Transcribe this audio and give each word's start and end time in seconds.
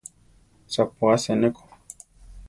Sapú 0.73 1.03
asé 1.15 1.33
ne 1.41 1.49
ko. 1.55 1.63